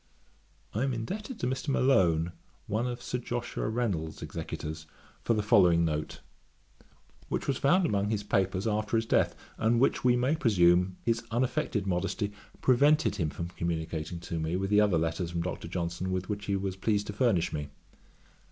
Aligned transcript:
I 0.73 0.81
am 0.83 0.93
indebted 0.95 1.39
to 1.39 1.45
Mr. 1.45 1.67
Malone, 1.67 2.31
one 2.65 2.87
of 2.87 3.03
Sir 3.03 3.19
Joshua 3.19 3.69
Reynolds's 3.69 4.23
executors, 4.23 4.87
for 5.21 5.35
the 5.35 5.43
following 5.43 5.85
note, 5.85 6.21
which 7.29 7.47
was 7.47 7.59
found 7.59 7.85
among 7.85 8.09
his 8.09 8.23
papers 8.23 8.65
after 8.65 8.97
his 8.97 9.05
death, 9.05 9.35
and 9.59 9.79
which, 9.79 10.03
we 10.03 10.15
may 10.15 10.35
presume, 10.35 10.97
his 11.03 11.21
unaffected 11.29 11.85
modesty 11.85 12.33
prevented 12.61 13.17
him 13.17 13.29
from 13.29 13.49
communicating 13.49 14.19
to 14.21 14.39
me 14.39 14.55
with 14.55 14.71
the 14.71 14.81
other 14.81 14.97
letters 14.97 15.29
from 15.29 15.43
Dr. 15.43 15.67
Johnson 15.67 16.11
with 16.11 16.29
which 16.29 16.45
he 16.47 16.55
was 16.55 16.75
pleased 16.75 17.05
to 17.05 17.13
furnish 17.13 17.53
me. 17.53 17.69